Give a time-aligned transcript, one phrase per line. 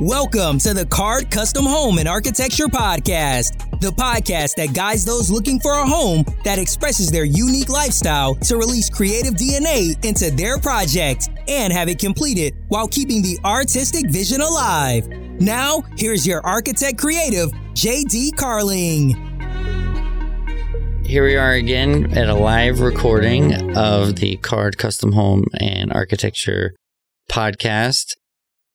[0.00, 5.60] Welcome to the Card Custom Home and Architecture Podcast, the podcast that guides those looking
[5.60, 11.28] for a home that expresses their unique lifestyle to release creative DNA into their project
[11.48, 15.06] and have it completed while keeping the artistic vision alive.
[15.38, 19.10] Now, here's your architect creative, JD Carling.
[21.04, 26.74] Here we are again at a live recording of the Card Custom Home and Architecture
[27.30, 28.14] podcast.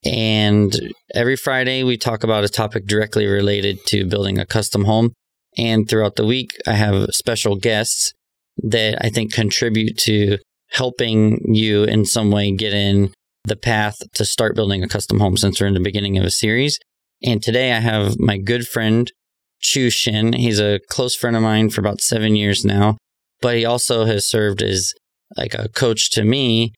[0.05, 5.14] And every Friday, we talk about a topic directly related to building a custom home.
[5.58, 8.14] And throughout the week, I have special guests
[8.58, 10.38] that I think contribute to
[10.72, 13.14] helping you in some way get in
[13.45, 16.31] the path to start building a custom home since we're in the beginning of a
[16.31, 16.80] series.
[17.23, 19.12] And today I have my good friend,
[19.59, 20.34] Chu Shin.
[20.34, 22.98] He's a close friend of mine for about seven years now,
[23.42, 24.94] but he also has served as
[25.38, 26.73] like a coach to me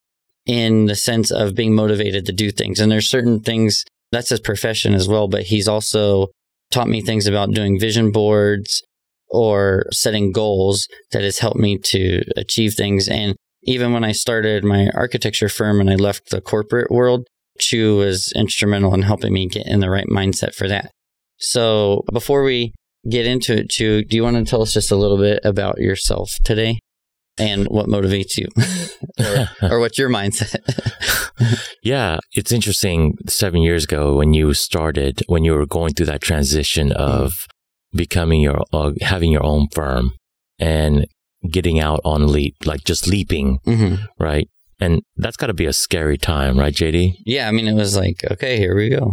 [0.47, 2.79] in the sense of being motivated to do things.
[2.79, 6.27] And there's certain things that's his profession as well, but he's also
[6.71, 8.81] taught me things about doing vision boards
[9.29, 13.09] or setting goals that has helped me to achieve things.
[13.09, 17.27] And even when I started my architecture firm and I left the corporate world,
[17.59, 20.91] Chu was instrumental in helping me get in the right mindset for that.
[21.37, 22.73] So before we
[23.09, 25.79] get into it, Chu, do you want to tell us just a little bit about
[25.79, 26.79] yourself today?
[27.39, 28.47] And what motivates you.
[29.19, 30.61] Or, or what's your mindset?
[31.83, 33.17] Yeah it's interesting.
[33.27, 37.97] Seven years ago when you started when you were going through that transition of mm-hmm.
[37.97, 40.13] becoming your uh, having your own firm
[40.59, 41.07] and
[41.49, 44.03] getting out on leap like just leaping mm-hmm.
[44.19, 44.47] right?
[44.79, 47.95] And that's got to be a scary time right jd yeah i mean it was
[47.95, 49.11] like okay here we go.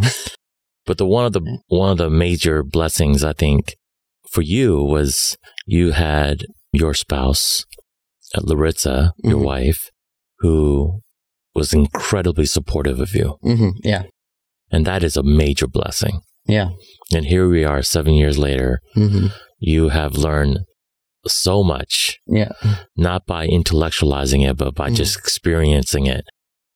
[0.85, 3.75] But the one of the one of the major blessings i think
[4.29, 7.65] for you was you had your spouse
[8.35, 9.45] Laritza, your mm-hmm.
[9.45, 9.89] wife,
[10.39, 11.01] who
[11.53, 13.37] was incredibly supportive of you.
[13.43, 13.69] Mm-hmm.
[13.83, 14.03] Yeah.
[14.71, 16.21] And that is a major blessing.
[16.45, 16.71] Yeah.
[17.13, 18.81] And here we are seven years later.
[18.95, 19.27] Mm-hmm.
[19.59, 20.59] You have learned
[21.27, 22.19] so much.
[22.27, 22.51] Yeah.
[22.95, 24.95] Not by intellectualizing it, but by mm-hmm.
[24.95, 26.25] just experiencing it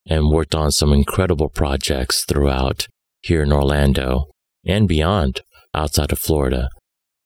[0.07, 2.87] and worked on some incredible projects throughout
[3.21, 4.25] here in Orlando
[4.65, 5.41] and beyond
[5.73, 6.69] outside of Florida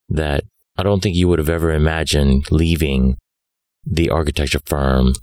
[0.09, 0.43] that
[0.77, 3.15] I don't think you would have ever imagined leaving
[3.85, 5.13] the architecture firm,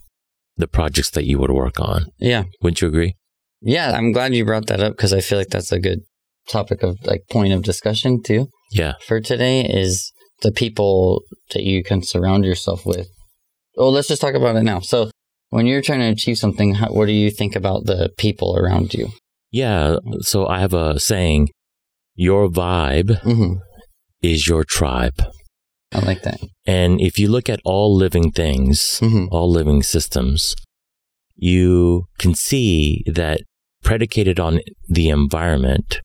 [0.56, 2.06] the projects that you would work on.
[2.18, 2.44] Yeah.
[2.62, 3.16] Wouldn't you agree?
[3.60, 6.00] Yeah, I'm glad you brought that up because I feel like that's a good
[6.48, 8.48] topic of like point of discussion too.
[8.72, 8.94] Yeah.
[9.06, 10.12] For today is
[10.42, 11.22] the people
[11.52, 13.08] that you can surround yourself with.
[13.76, 14.80] Well, let's just talk about it now.
[14.80, 15.10] So,
[15.50, 18.94] when you're trying to achieve something, how, what do you think about the people around
[18.94, 19.08] you?
[19.50, 19.96] Yeah.
[20.20, 21.50] So, I have a saying
[22.14, 23.54] your vibe mm-hmm.
[24.22, 25.22] is your tribe.
[25.92, 26.40] I like that.
[26.66, 29.26] And if you look at all living things, mm-hmm.
[29.32, 30.54] all living systems,
[31.34, 33.40] you can see that
[33.82, 36.00] predicated on the environment,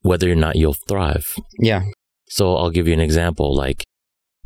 [0.00, 1.36] whether or not you'll thrive.
[1.58, 1.84] Yeah.
[2.28, 3.54] So I'll give you an example.
[3.54, 3.84] Like,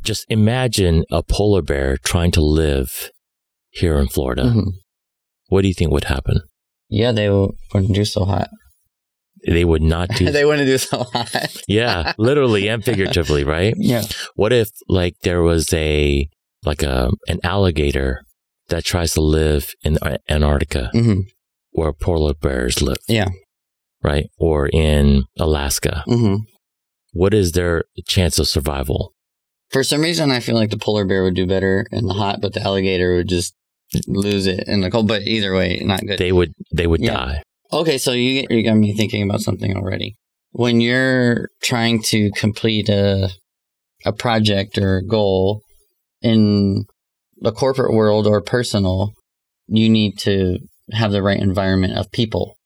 [0.02, 3.10] just imagine a polar bear trying to live
[3.70, 4.44] here in Florida.
[4.44, 4.70] Mm-hmm.
[5.48, 6.40] What do you think would happen?
[6.88, 8.48] Yeah, they wouldn't do so hot
[9.46, 11.62] they would not do they wouldn't do so hot.
[11.68, 13.74] Yeah literally and figuratively right?
[13.76, 14.02] Yeah.
[14.34, 16.28] What if like there was a
[16.64, 18.24] like a an alligator
[18.68, 19.98] that tries to live in
[20.28, 21.20] antarctica mm-hmm.
[21.72, 23.28] where polar bears live yeah.
[24.02, 24.26] right?
[24.38, 26.04] Or in alaska.
[26.06, 26.42] Mm-hmm.
[27.12, 29.14] what is their chance of survival?
[29.70, 32.40] For some reason i feel like the polar bear would do better in the hot
[32.40, 33.54] but the alligator would just
[34.06, 36.18] lose it in the cold but either way not good.
[36.18, 37.14] They would they would yeah.
[37.14, 40.16] die Okay, so you you got me thinking about something already.
[40.52, 43.30] When you're trying to complete a
[44.04, 45.62] a project or a goal
[46.22, 46.84] in
[47.36, 49.12] the corporate world or personal,
[49.66, 50.58] you need to
[50.92, 52.56] have the right environment of people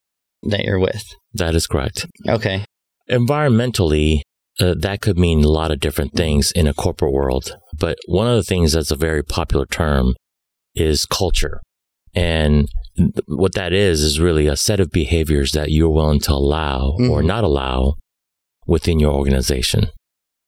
[0.43, 1.05] that you're with.
[1.33, 2.07] That is correct.
[2.29, 2.65] Okay.
[3.11, 4.21] Environmentally,
[4.61, 7.57] uh, that could mean a lot of different things in a corporate world.
[7.79, 10.15] But one of the things that's a very popular term
[10.75, 11.61] is culture.
[12.15, 12.69] And
[13.27, 17.11] what that is is really a set of behaviors that you're willing to allow mm-hmm.
[17.11, 17.95] or not allow
[18.67, 19.89] within your organization.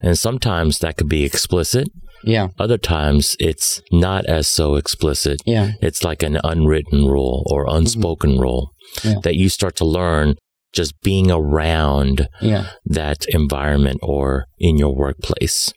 [0.01, 1.89] And sometimes that could be explicit.
[2.25, 2.49] Yeah.
[2.59, 5.41] Other times it's not as so explicit.
[5.47, 5.73] Yeah.
[5.81, 7.77] It's like an unwritten rule or mm-hmm.
[7.79, 8.43] unspoken mm-hmm.
[8.43, 8.73] rule
[9.05, 9.17] yeah.
[9.23, 10.37] that you start to learn
[10.73, 12.71] just being around yeah.
[12.85, 15.73] that environment or in your workplace.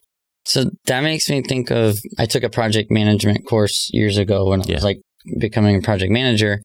[0.45, 4.61] So that makes me think of I took a project management course years ago when
[4.61, 4.75] I yeah.
[4.75, 5.01] was like
[5.39, 6.61] becoming a project manager,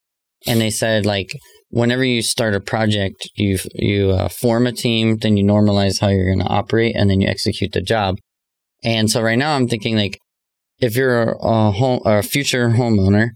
[0.46, 1.32] and they said like
[1.70, 6.08] whenever you start a project, you you uh, form a team, then you normalize how
[6.08, 8.16] you're going to operate, and then you execute the job.
[8.82, 10.18] And so right now, I'm thinking like
[10.78, 13.30] if you're a home a future homeowner,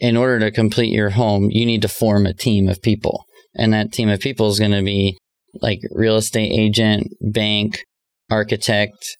[0.00, 3.24] in order to complete your home, you need to form a team of people.
[3.54, 5.18] And that team of people is going to be
[5.60, 7.82] like real estate agent, bank,
[8.30, 9.16] architect,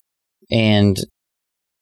[0.50, 0.98] and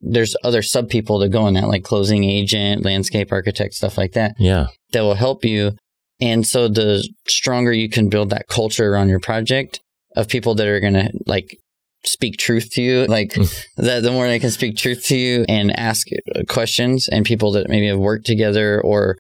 [0.01, 4.13] there's other sub people that go in that, like closing agent, landscape architect, stuff like
[4.13, 4.67] that, Yeah.
[4.93, 5.73] that will help you.
[6.21, 9.81] And so the stronger you can build that culture around your project
[10.15, 11.57] of people that are going to like
[12.05, 13.35] speak truth to you, like
[13.77, 17.53] that the more they can speak truth to you and ask uh, questions and people
[17.53, 19.17] that maybe have worked together or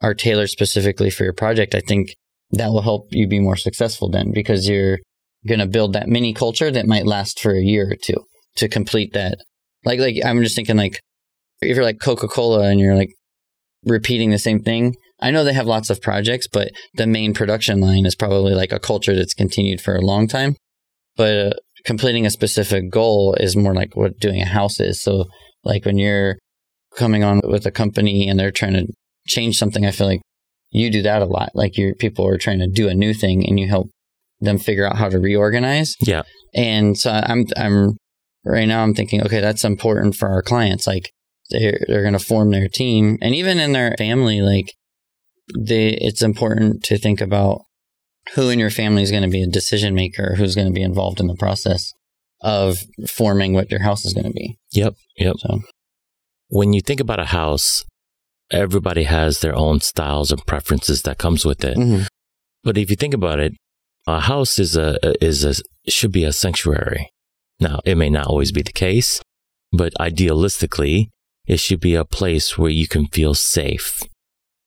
[0.00, 2.14] are tailored specifically for your project, I think
[2.52, 4.98] that will help you be more successful then because you're
[5.46, 8.24] going to build that mini culture that might last for a year or two
[8.56, 9.38] to complete that.
[9.84, 11.00] Like, like I'm just thinking like
[11.60, 13.10] if you're like Coca-Cola and you're like
[13.84, 17.80] repeating the same thing, I know they have lots of projects, but the main production
[17.80, 20.56] line is probably like a culture that's continued for a long time.
[21.16, 21.50] But uh,
[21.84, 25.02] completing a specific goal is more like what doing a house is.
[25.02, 25.24] So,
[25.64, 26.38] like when you're
[26.96, 28.86] coming on with a company and they're trying to
[29.26, 30.22] change something, I feel like
[30.70, 31.50] you do that a lot.
[31.54, 33.88] Like your people are trying to do a new thing and you help
[34.40, 35.96] them figure out how to reorganize.
[36.00, 36.22] Yeah.
[36.54, 37.96] And so I'm I'm
[38.44, 40.86] right now I'm thinking, okay, that's important for our clients.
[40.86, 41.12] Like
[41.50, 44.74] they're they're gonna form their team and even in their family, like
[45.58, 47.62] they it's important to think about
[48.34, 51.26] who in your family is gonna be a decision maker, who's gonna be involved in
[51.26, 51.92] the process
[52.40, 54.58] of forming what your house is gonna be.
[54.72, 54.94] Yep.
[55.16, 55.36] Yep.
[55.38, 55.60] So
[56.48, 57.84] When you think about a house,
[58.50, 61.76] everybody has their own styles and preferences that comes with it.
[61.76, 62.06] mhm.
[62.64, 63.52] But if you think about it,
[64.06, 65.54] a house is a is a
[65.90, 67.10] should be a sanctuary.
[67.60, 69.20] Now, it may not always be the case,
[69.72, 71.08] but idealistically,
[71.46, 74.02] it should be a place where you can feel safe,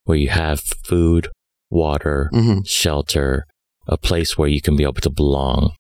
[0.06, 1.28] where you have food,
[1.70, 2.68] water, Mhm.
[2.68, 3.46] shelter,
[3.88, 5.72] a place where you can be able to belong.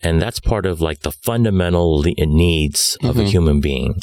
[0.00, 3.28] And that's part of like the fundamental le- needs of a Mhm.
[3.30, 4.00] human being,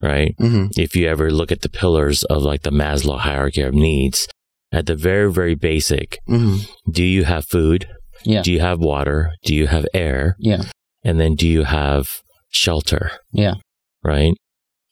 [0.00, 0.34] right?
[0.38, 0.70] Mhm.
[0.78, 4.28] if you ever look at the pillars of like the Maslow hierarchy of needs,
[4.72, 6.68] at the very, very basic, Mhm.
[6.90, 7.88] do you have food?
[8.24, 8.42] Yeah.
[8.42, 9.32] Do you have water?
[9.44, 10.36] Do you have air?
[10.38, 10.62] Yeah.
[11.02, 13.10] And then do you have shelter?
[13.32, 13.54] Yeah.
[14.02, 14.32] Right.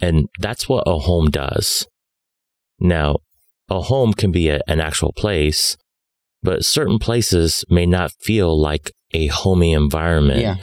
[0.01, 1.87] And that's what a home does.
[2.79, 3.17] Now,
[3.71, 5.77] a home can be a, an actual place,
[6.43, 10.57] but certain places may not feel like a homey environment Yeah.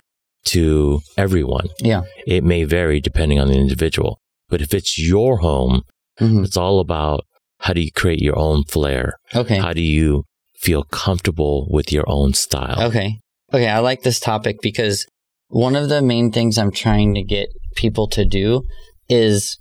[0.47, 1.67] to everyone.
[1.79, 2.03] Yeah.
[2.27, 4.19] It may vary depending on the individual.
[4.49, 5.81] But if it's your home,
[6.19, 6.43] Mhm.
[6.45, 7.25] it's all about
[7.59, 9.13] how do you create your own flair?
[9.33, 9.57] Okay.
[9.57, 10.25] How do you
[10.59, 12.81] feel comfortable with your own style?
[12.89, 13.17] Okay.
[13.53, 13.67] Okay.
[13.67, 15.05] I like this topic because
[15.51, 18.63] one of the main things I'm trying to get people to do
[19.09, 19.57] is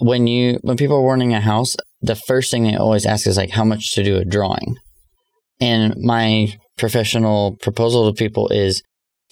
[0.00, 3.36] when you when people are wanting a house, the first thing they always ask is
[3.36, 4.76] like how much to do a drawing.
[5.60, 8.82] And my professional proposal to people is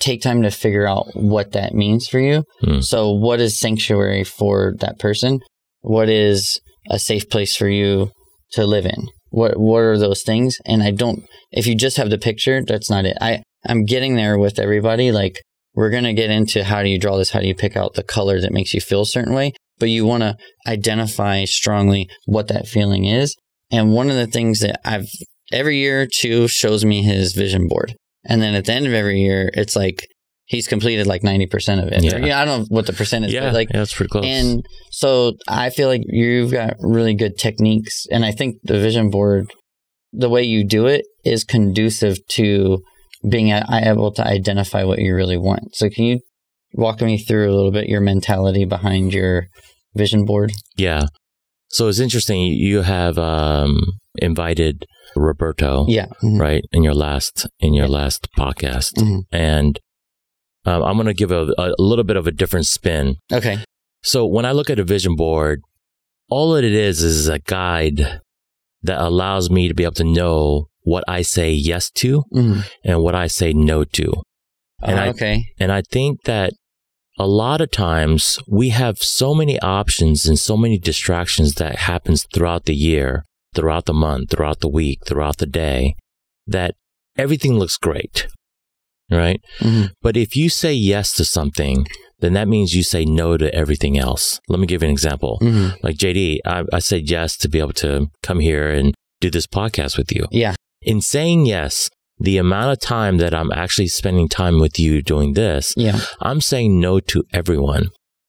[0.01, 2.45] take time to figure out what that means for you.
[2.61, 2.81] Hmm.
[2.81, 5.41] So what is sanctuary for that person?
[5.81, 8.11] What is a safe place for you
[8.53, 9.09] to live in?
[9.31, 10.57] What what are those things?
[10.67, 13.17] And I don't if you just have the picture, that's not it.
[13.21, 15.41] I I'm getting there with everybody like
[15.77, 17.31] we're going to get into how do you draw this?
[17.31, 19.53] How do you pick out the color that makes you feel a certain way?
[19.79, 20.37] But you want to
[20.67, 23.37] identify strongly what that feeling is.
[23.71, 25.07] And one of the things that I've
[25.53, 27.95] every year, Chu shows me his vision board.
[28.25, 30.09] And then at the end of every year, it's like
[30.47, 32.03] he's completed like 90% of it.
[32.03, 32.17] Yeah.
[32.17, 34.25] Or, I don't know what the percentage is, yeah, but like, yeah, it's pretty close.
[34.25, 38.07] and so I feel like you've got really good techniques.
[38.11, 39.53] And I think the vision board,
[40.13, 42.79] the way you do it is conducive to
[43.29, 45.75] being able to identify what you really want.
[45.75, 46.21] So can you
[46.75, 49.49] walk me through a little bit your mentality behind your
[49.95, 50.53] vision board?
[50.77, 51.07] yeah.
[51.69, 52.43] So it's interesting.
[52.43, 53.81] You have um,
[54.19, 56.07] invited Roberto, Yeah.
[56.23, 56.39] Mhm.
[56.41, 59.23] right, in your last in your last podcast, Mhm.
[59.33, 59.81] and
[60.65, 63.17] um, I'm going to give a, a little bit of a different spin.
[63.33, 63.59] Okay.
[64.03, 65.61] So when I look at a vision board,
[66.31, 68.21] all that it is is a guide
[68.87, 72.65] that allows me to be able to know what I say yes to Mhm.
[72.85, 74.09] and what I say no to.
[74.83, 75.45] And Oh, I- okay.
[75.59, 76.53] And I think that
[77.19, 82.27] a lot of times we have so many options and so many distractions that happens
[82.33, 83.25] throughout the year,
[83.55, 85.95] throughout the month, throughout the week, throughout the day,
[86.47, 86.75] that
[87.17, 88.27] everything looks great.
[89.11, 89.41] Right?
[89.61, 89.91] Mhm.
[90.03, 91.87] But if you say yes to something,
[92.21, 94.41] then that means you say no to everything else.
[94.49, 95.39] Let me give you an example.
[95.43, 95.77] Mhm.
[95.83, 99.47] Like JD, I, I said yes to be able to come here and do this
[99.47, 100.27] podcast with you.
[100.31, 100.55] Yeah.
[100.83, 105.35] In saying yes, the amount of time that I'm actually spending time with you doing
[105.35, 106.01] this, Yeah.
[106.21, 107.89] I'm saying no to everyone.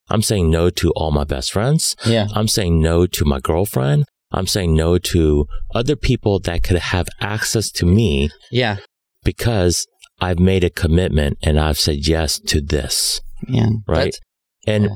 [0.10, 1.96] I'm saying no to all my best friends.
[2.06, 2.28] Yeah.
[2.34, 4.06] I'm saying no to my girlfriend.
[4.32, 8.78] I'm saying no to other people that could have access to me Yeah.
[9.24, 9.86] because
[10.20, 13.22] I've made a commitment and I've said yes to this.
[13.48, 13.70] Yeah.
[13.88, 14.16] Right.
[14.66, 14.90] And Yeah.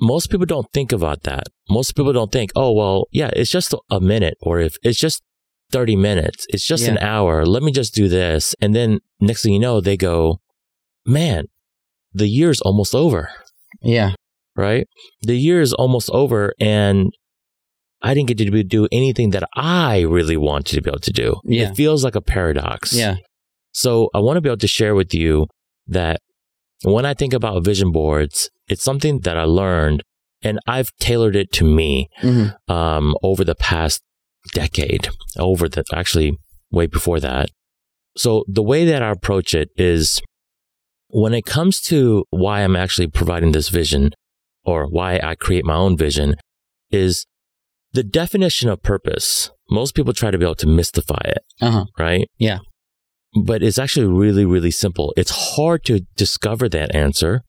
[0.00, 1.44] most people don't think about that.
[1.70, 5.22] Most people don't think, oh, well, yeah, it's just a minute or if it's just
[5.72, 6.46] 30 minutes.
[6.50, 7.44] It's just an hour.
[7.46, 8.54] Let me just do this.
[8.60, 10.40] And then next thing you know, they go,
[11.06, 11.46] man,
[12.12, 13.30] the year's almost over,
[13.82, 14.12] Yeah.
[14.56, 14.86] right?
[15.22, 17.12] The year is almost over and
[18.02, 21.36] I didn't get to do anything that I really wanted to be able to do.
[21.44, 21.70] Yeah.
[21.70, 22.92] It feels like a paradox.
[22.92, 23.16] Yeah.
[23.72, 25.46] So I want to be able to share with you
[25.88, 26.20] that
[26.84, 30.02] when I think about vision boards, it's something that I learned
[30.42, 34.02] and I've tailored it to me hmm um, over the past
[34.52, 36.36] decade, over the actually
[36.70, 37.48] way before that.
[38.16, 40.20] So the way that I approach it is
[41.08, 44.12] when it comes to why I'm actually providing this vision
[44.64, 46.36] or why I create my own vision
[46.90, 47.26] is
[47.92, 49.50] the definition of purpose.
[49.70, 51.84] Most people try to be able to mystify it Uh huh.
[51.98, 52.28] right?
[52.38, 52.58] Yeah.
[53.34, 55.12] But it's actually really, really simple.
[55.16, 57.42] It's hard to discover that answer.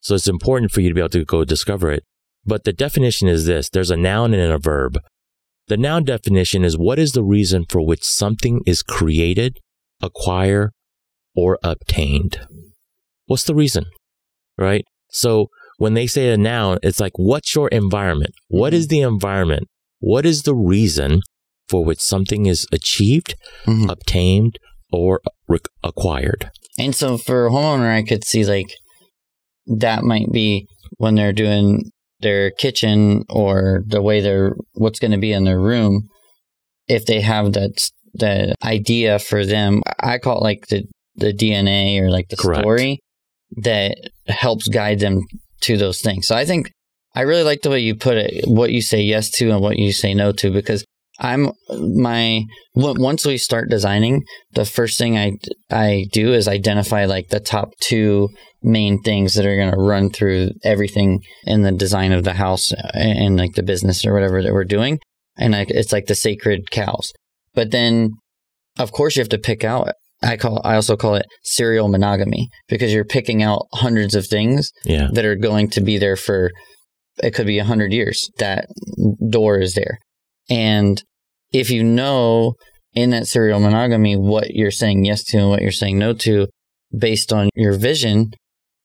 [0.00, 2.04] So it's important for you to be able to go discover it.
[2.44, 4.98] But the definition is this there's a noun and a verb.
[5.68, 9.58] The noun definition is what is the reason for which something is created,
[10.00, 10.70] acquired,
[11.36, 12.40] or obtained?
[13.26, 13.86] What's the reason?
[14.58, 14.84] Right?
[15.08, 18.32] So when they say a noun, it's like, what's your environment?
[18.48, 19.68] What is the environment?
[20.00, 21.20] What is the reason
[21.68, 23.34] for which something is achieved,
[23.66, 23.90] Mhm.
[23.90, 24.58] obtained,
[24.92, 26.50] or re- acquired?
[26.78, 28.74] And so for a homeowner, I could see like
[29.66, 30.66] that might be
[30.98, 35.60] when they're doing their kitchen or the way they're what's going to be in their
[35.60, 36.08] room.
[36.88, 40.84] If they have that the idea for them, I call it like the
[41.16, 42.60] the DNA or like the Correct.
[42.60, 43.00] story
[43.58, 43.96] that
[44.28, 45.20] helps guide them
[45.62, 46.26] to those things.
[46.26, 46.70] So I think
[47.14, 49.78] I really like the way you put it, what you say yes to and what
[49.78, 50.84] you say no to, because
[51.18, 52.42] I'm my
[52.74, 55.32] once we start designing, the first thing I
[55.70, 58.30] I do is identify like the top two
[58.62, 62.72] main things that are going to run through everything in the design of the house
[62.94, 64.98] and, and like the business or whatever that we're doing,
[65.36, 67.12] and like it's like the sacred cows.
[67.54, 68.12] But then,
[68.78, 69.92] of course, you have to pick out.
[70.22, 74.70] I call I also call it serial monogamy because you're picking out hundreds of things
[74.84, 75.08] Yeah.
[75.12, 76.52] that are going to be there for
[77.18, 78.30] it could be a hundred years.
[78.38, 78.66] That
[79.28, 79.98] door is there,
[80.52, 81.02] and
[81.52, 82.54] if you know
[82.92, 86.46] in that serial monogamy what you're saying yes to and what you're saying no to,
[86.96, 88.32] based on your vision,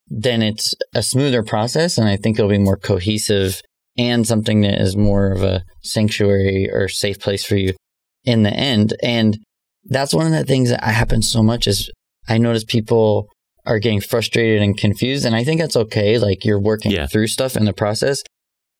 [0.07, 3.61] then it's a smoother process, and I think it'll be more cohesive
[3.97, 7.73] and something that is more of a sanctuary or safe place for you
[8.23, 8.93] in the end.
[9.03, 9.37] And
[9.85, 11.91] that's one of the things that happens so much is
[12.29, 13.27] I notice people
[13.65, 15.25] are getting frustrated and confused.
[15.25, 16.17] And I think that's okay.
[16.19, 17.07] Like you're working Yeah.
[17.07, 18.21] through stuff in the process.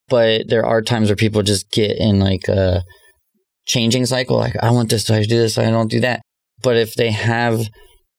[0.09, 2.83] But there are times where people just get in like a
[3.65, 4.37] changing cycle.
[4.37, 6.21] Like, I want this, so I do this, so I don't do that.
[6.63, 7.67] But if they have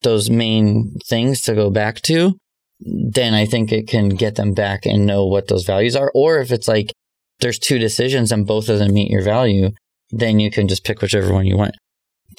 [0.02, 2.34] those main things to go back to,
[2.80, 6.12] then I think it can get them back and know what those values are.
[6.14, 6.92] Or if it's like
[7.40, 9.70] there's two decisions and both of them meet your value,
[10.10, 11.74] then you can just pick whichever one you want.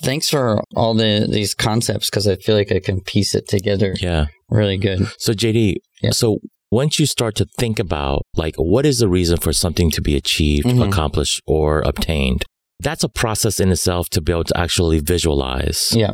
[0.01, 3.95] Thanks for all the these concepts because I feel like I can piece it together
[3.99, 4.27] Yeah.
[4.49, 5.07] really good.
[5.17, 6.11] So JD, Yeah.
[6.11, 6.37] so
[6.71, 10.15] once you start to think about like what is the reason for something to be
[10.15, 10.87] achieved, Mhm.
[10.87, 12.45] accomplished, or obtained,
[12.79, 16.13] that's a process in itself to be able to actually visualize Yeah.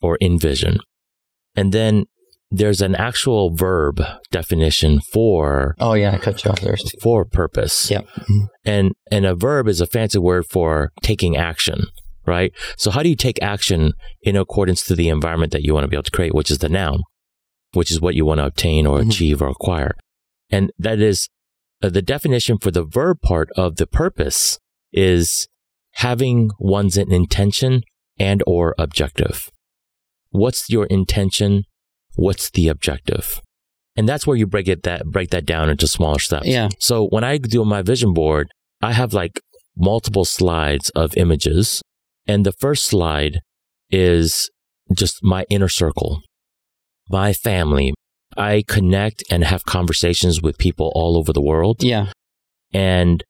[0.00, 0.78] or envision.
[1.56, 2.04] And then
[2.52, 4.00] there's an actual verb
[4.32, 6.76] definition for Oh yeah, I cut you off there.
[7.02, 7.90] for purpose.
[7.90, 8.06] Yep.
[8.64, 11.84] And and a verb is a fancy word for taking action,
[12.26, 12.52] right?
[12.76, 13.92] So how do you take action
[14.22, 16.58] in accordance to the environment that you want to be able to create, which is
[16.58, 17.02] the noun,
[17.72, 19.08] which is what you want to obtain or Mhm.
[19.08, 19.94] achieve or acquire.
[20.50, 21.28] And that is
[21.82, 24.58] uh, the definition for the verb part of the purpose
[24.92, 25.48] is
[25.92, 27.82] having one's intention
[28.18, 29.48] and or objective.
[30.30, 31.64] What's your intention?
[32.16, 33.40] What's the objective?
[33.96, 36.46] And that's where you break it that break that down into smaller steps.
[36.46, 36.68] Yeah.
[36.78, 38.48] So when I do my vision board,
[38.82, 39.40] I have like
[39.76, 41.82] multiple slides of images.
[42.26, 43.40] And the first slide
[43.90, 44.50] is
[44.94, 46.22] just my inner circle,
[47.10, 47.92] my family.
[48.36, 51.82] I connect and have conversations with people all over the world.
[51.82, 52.12] Yeah.
[52.72, 53.24] And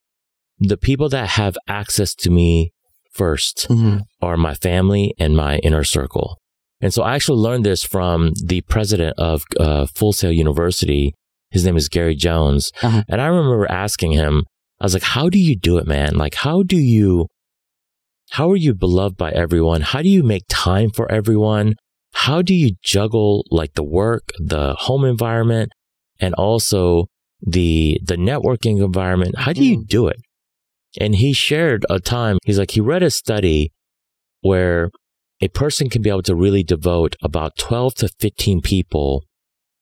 [0.58, 2.72] the people that have access to me
[3.16, 3.98] 1st Mm-hmm.
[4.20, 6.36] are my family and my inner circle.
[6.80, 11.14] And so I actually learned this from the president of uh, Full Sail University.
[11.50, 12.72] His name is Gary Jones.
[12.82, 13.02] Uh-huh.
[13.08, 14.44] And I remember asking him,
[14.80, 16.14] I was like, how do you do it, man?
[16.16, 17.26] Like, how do you,
[18.30, 19.82] how are you beloved by everyone?
[19.82, 21.74] How do you make time for everyone?
[22.24, 25.72] How do you juggle like the work, the home environment,
[26.20, 27.06] and also
[27.40, 29.38] the, the networking environment?
[29.38, 29.86] How do you mm-hmm.
[29.86, 30.18] do it?
[31.00, 33.72] And he shared a time, he's like, he read a study
[34.42, 34.90] where
[35.40, 39.24] a person can be able to really devote about 12 to 15 people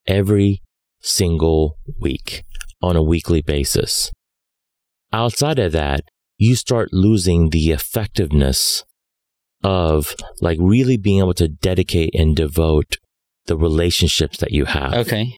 [0.07, 0.62] every
[1.00, 2.45] single week
[2.80, 4.12] on a weekly basis.
[5.12, 6.02] Outside of that,
[6.37, 8.85] you start losing the effectiveness
[9.65, 12.97] of like really being able to dedicate and devote
[13.47, 14.95] the relationships that you have.
[14.95, 15.37] Okay.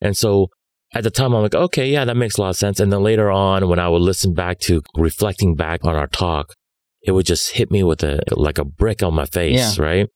[0.00, 0.48] And so
[0.94, 2.80] at the time, I'm like, okay, yeah, that makes a lot of sense.
[2.80, 6.54] And then later on, when I would listen back to reflecting back on our talk,
[7.02, 10.08] it would just hit me with a like a brick on my face, right?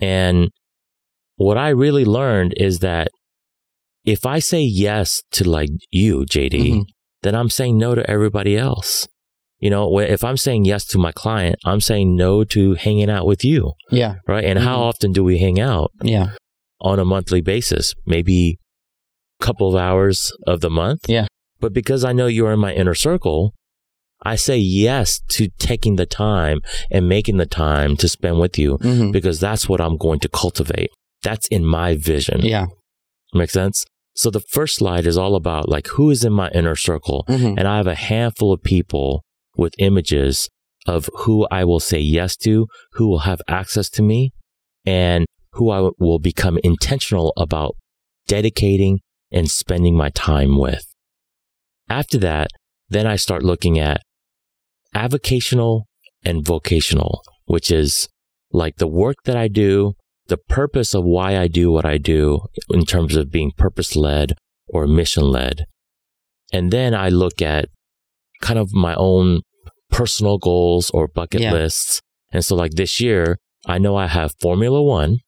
[0.00, 0.50] And
[1.36, 3.08] what I really learned is that
[4.04, 6.84] if I say yes to like you, JD, Mhm.
[7.22, 9.06] then I'm saying no to everybody else.
[9.60, 13.26] You know, if I'm saying yes to my client, I'm saying no to hanging out
[13.26, 14.16] with you, Yeah.
[14.28, 14.44] right?
[14.44, 14.82] And how Mhm.
[14.88, 16.30] often do we hang out Yeah.
[16.80, 17.94] on a monthly basis?
[18.06, 18.58] Maybe
[19.40, 21.08] a couple of hours of the month.
[21.08, 21.26] Yeah.
[21.60, 23.52] But because I know you're in my inner circle,
[24.24, 26.60] I say yes to taking the time
[26.90, 30.28] and making the time to spend with you hmm because that's what I'm going to
[30.28, 30.90] cultivate.
[31.22, 32.42] That's in my vision.
[32.44, 32.66] Yeah.
[33.34, 33.84] Make sense?
[34.14, 37.24] So the first slide is all about like who is in my inner circle.
[37.26, 39.22] hmm And I have a handful of people
[39.58, 40.48] with images
[40.86, 44.32] of who I will say yes to, who will have access to me,
[44.86, 47.76] and who I will become intentional about
[48.26, 49.00] dedicating
[49.30, 50.86] and spending my time with.
[51.90, 52.50] After that,
[52.88, 54.02] then I start looking at
[54.94, 55.82] avocational
[56.24, 58.08] and vocational, which is
[58.52, 59.94] like the work that I do,
[60.28, 64.34] the purpose of why I do what I do in terms of being purpose led
[64.68, 65.66] or mission led.
[66.52, 67.68] And then I look at
[68.40, 69.42] kind of my own
[69.90, 71.52] personal goals or bucket Yeah.
[71.52, 72.00] lists.
[72.32, 75.18] And so like this year, I know I have Formula One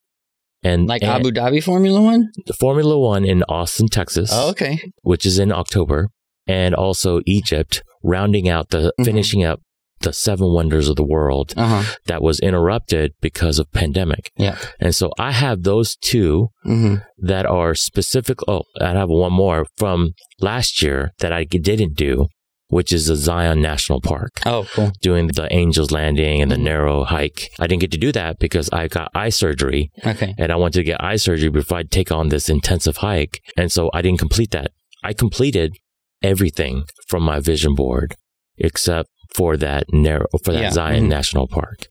[0.62, 2.30] and Like and Abu Dhabi Formula One?
[2.46, 4.78] the Formula One in Austin, Texas, Oh, okay.
[5.02, 6.08] which is in October,
[6.46, 9.04] and also Egypt, rounding out the Mhm.
[9.04, 9.60] finishing up
[10.02, 11.94] the seven wonders of the world Uh huh.
[12.06, 14.30] that was interrupted because of pandemic.
[14.38, 14.56] Yeah.
[14.80, 18.38] And so I have those two hmm that are specific.
[18.48, 22.28] Oh, I have one more from last year that I didn't do,
[22.70, 24.90] which is the Zion National Park, Oh, cool.
[25.02, 26.62] doing the Angels Landing and the Mhm.
[26.62, 27.50] narrow hike.
[27.58, 30.34] I didn't get to do that because I got eye surgery Okay.
[30.38, 33.40] and I wanted to get eye surgery before I'd take on this intensive hike.
[33.56, 34.70] And so I didn't complete that.
[35.02, 35.74] I completed
[36.22, 38.14] everything from my vision board
[38.56, 40.70] except for that narrow, for that Yeah.
[40.70, 41.08] Zion Mhm.
[41.08, 41.88] National Park.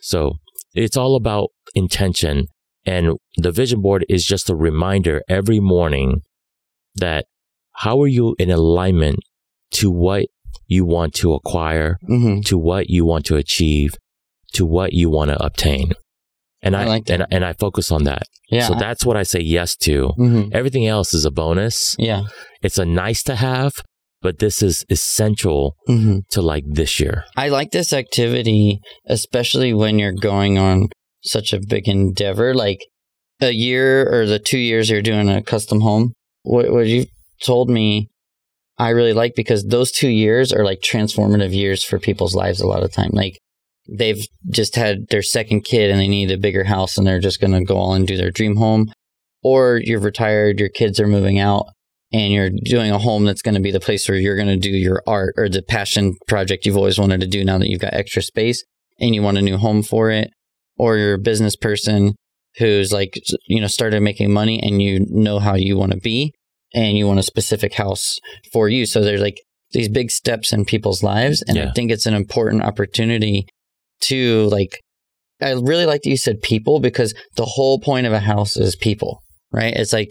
[0.00, 0.38] So
[0.74, 2.46] it's all about intention.
[2.84, 6.22] And the vision board is just a reminder every morning
[6.94, 7.26] that
[7.82, 9.18] how are you in alignment
[9.72, 10.26] to what
[10.66, 13.94] you want to acquire, hmm to what you want to achieve,
[14.52, 15.92] to what you want to obtain.
[16.62, 18.22] And I I, like and, and I focus on that.
[18.50, 18.66] Yeah.
[18.66, 20.08] So that's what I say yes to.
[20.16, 21.94] hmm Everything else is a bonus.
[21.98, 22.22] Yeah.
[22.62, 23.72] It's a nice to have,
[24.20, 27.24] but this is essential hmm to like this year.
[27.36, 30.88] I like this activity, especially when you're going on
[31.22, 32.80] such a big endeavor, like
[33.40, 36.12] a year or the two years you're doing a custom home.
[36.42, 37.06] What, what you
[37.44, 38.08] told me,
[38.78, 42.66] I really like because those two years are like transformative years for people's lives a
[42.66, 43.10] lot of time.
[43.12, 43.38] Like
[43.88, 47.40] they've just had their second kid and they need a bigger house and they're just
[47.40, 48.92] going to go all and do their dream home.
[49.42, 51.66] Or you're retired, your kids are moving out
[52.12, 54.56] and you're doing a home that's going to be the place where you're going to
[54.56, 57.80] do your art or the passion project you've always wanted to do now that you've
[57.80, 58.64] got extra space
[59.00, 60.30] and you want a new home for it.
[60.76, 62.14] Or you're a business person
[62.58, 66.32] who's like, you know, started making money and you know how you want to be
[66.74, 68.18] and you want a specific house
[68.52, 68.86] for you.
[68.86, 69.40] So there's like
[69.72, 71.42] these big steps in people's lives.
[71.46, 73.46] And I think it's an important opportunity
[74.02, 74.80] to like,
[75.40, 78.76] I really like that you said people because the whole point of a house is
[78.76, 79.74] people, right?
[79.74, 80.10] It's like,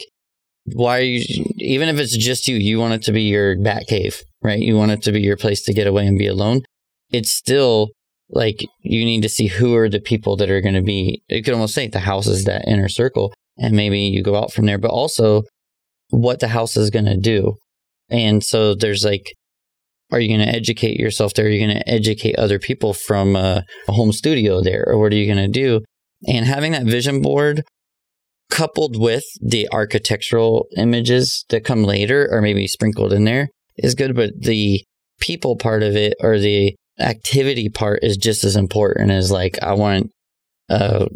[0.73, 3.87] why are you, even if it's just you, you want it to be your bat
[3.87, 4.59] cave, right?
[4.59, 6.61] You want it to be your place to get away and be alone.
[7.09, 7.89] It's still
[8.29, 11.41] like you need to see who are the people that are going to be, you
[11.41, 14.65] could almost say the house is that inner circle and maybe you go out from
[14.65, 15.43] there, but also
[16.09, 17.55] what the house is going to do.
[18.09, 19.33] And so there's like,
[20.11, 21.45] are you going to educate yourself there?
[21.45, 24.85] Are you going to educate other people from a, a home studio there?
[24.87, 25.81] Or what are you going to do?
[26.27, 27.63] And having that vision board
[28.49, 34.15] coupled with the architectural images that come later or maybe sprinkled in there is good.
[34.15, 34.83] But the
[35.19, 39.73] people part of it or the activity part is just as important as like, I
[39.73, 40.11] want
[40.69, 41.07] a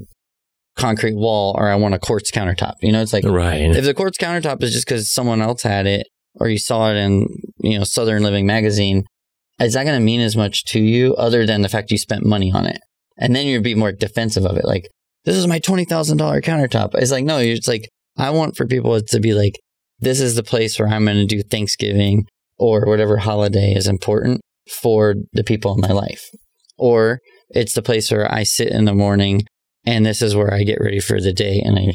[0.82, 2.74] concrete wall or I want a quartz countertop.
[2.82, 3.62] You know, it's like, Right.
[3.76, 6.96] if the quartz countertop is just because someone else had it or you saw it
[6.96, 7.28] in
[7.60, 9.04] you know southern living magazine
[9.60, 12.26] is that going to mean as much to you other than the fact you spent
[12.26, 12.80] money on it
[13.17, 14.88] and then you'd be more defensive of it like
[15.26, 15.88] this is my $20000
[16.41, 19.60] countertop it's like no it's like i want for people to be like
[20.00, 22.26] this is the place where i'm going to do thanksgiving
[22.58, 24.39] or whatever holiday is important
[24.70, 26.30] for the people in my life
[26.78, 29.44] or it's the place where i sit in the morning
[29.86, 31.91] and this is where i get ready for the day and i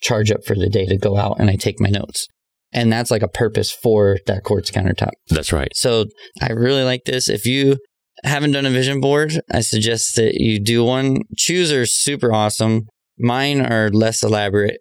[0.00, 2.26] charge up for the day to go out and I take my notes.
[2.72, 5.12] And that's like a purpose for that quartz countertop.
[5.28, 5.74] That's right.
[5.74, 6.06] So
[6.40, 7.28] I really like this.
[7.28, 7.78] If you
[8.24, 11.22] haven't done a vision board, I suggest that you do one.
[11.36, 12.86] Chu's are super awesome.
[13.18, 14.78] Mine are less elaborate,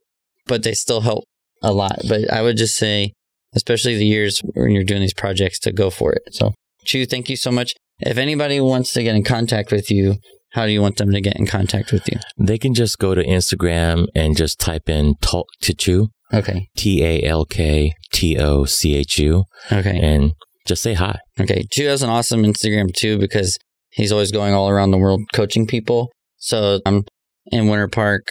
[0.47, 1.23] but they still help
[1.61, 1.99] a lot.
[2.09, 3.13] But I would just say,
[3.53, 6.23] especially the years when you're doing these projects, to go for it.
[6.31, 7.73] So, Chu, thank you so much.
[7.99, 10.15] If anybody wants to get in contact with you,
[10.55, 12.17] how do you want them to get in contact with you?
[12.37, 16.07] They can just go to Instagram and just type in Talk to Chu.
[16.33, 16.69] Okay.
[16.77, 19.43] T A L K T O C H U.
[19.69, 19.99] Okay.
[19.99, 20.31] And
[20.65, 21.19] just say hi.
[21.37, 21.65] Okay.
[21.71, 23.57] Chu has an awesome Instagram too because
[23.91, 26.09] he's always going all around the world coaching people.
[26.37, 27.03] So I'm
[27.47, 28.23] in Winter Park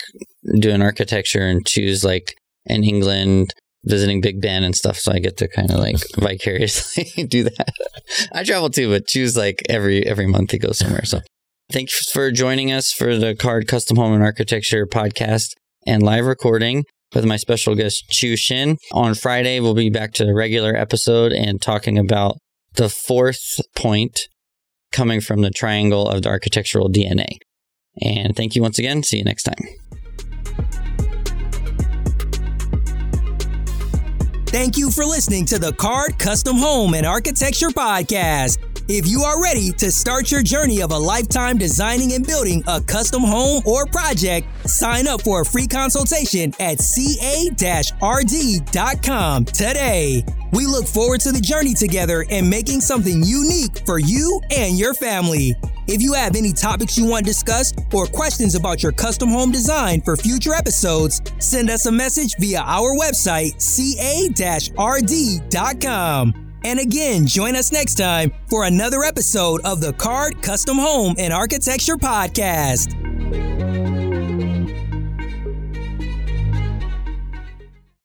[0.59, 2.35] doing architecture and Chu's like
[2.65, 3.51] in England
[3.85, 4.97] visiting Big Ben and stuff.
[4.97, 7.69] So I get to kind of like vicariously do that.
[8.33, 11.05] I travel too, but Chu's like every every month he goes somewhere.
[11.05, 11.21] So
[11.75, 16.85] thanks for joining us for the Card Custom Home and Architecture podcast and live recording
[17.13, 18.77] with my special guest Chu Shin.
[18.93, 22.37] On Friday, we'll be back to the regular episode and talking about
[22.75, 24.29] the fourth point
[24.93, 27.39] coming from the triangle of the architectural DNA.
[28.01, 29.03] And thank you once again.
[29.03, 29.67] See you next time.
[34.47, 38.74] Thank you for listening to the Card Custom Home and Architecture Podcast.
[38.87, 42.83] If you are ready to start your journey of a lifetime designing and building a
[42.83, 47.15] custom home or project, sign up for a free consultation at ca-rd.com
[49.47, 50.23] today.
[50.53, 54.93] We look forward to the journey together and making something unique for you and your
[54.93, 55.55] family.
[55.89, 60.03] If you have any topics you want discussed or questions about your custom home design
[60.03, 64.75] for future episodes, send us a message via our website, ca-rd.com.
[66.65, 71.33] And again, join us next time for another episode of the Card Custom Home and
[71.33, 72.95] Architecture Podcast.